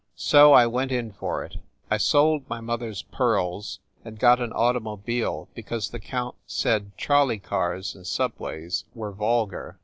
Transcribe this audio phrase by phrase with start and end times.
[0.15, 1.57] So I went in for it.
[1.91, 7.27] I sold my mother s pearls and got an automobile because the count said trol
[7.27, 9.77] ley cars and subways were vulgar.